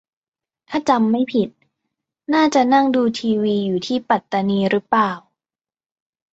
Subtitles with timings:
[0.69, 1.49] ถ้าจำไม่ผิด
[2.33, 5.11] น่าจะนั่งดูทีวีอยู่ที่ปัตตานีรึเปล่า?